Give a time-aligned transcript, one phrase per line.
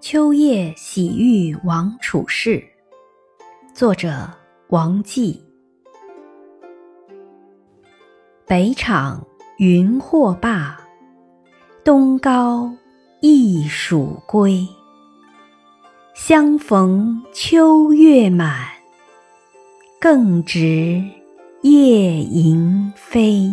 [0.00, 2.62] 秋夜喜遇王处士，
[3.74, 4.30] 作者
[4.68, 5.42] 王绩。
[8.46, 9.26] 北场
[9.58, 10.80] 云或罢，
[11.84, 12.76] 东皋
[13.20, 14.66] 一黍归。
[16.14, 18.68] 相逢秋月满，
[20.00, 21.02] 更值
[21.62, 23.52] 夜莺飞。